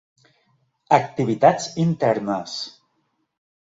Activitats 0.97 1.71
Internes: 1.87 2.61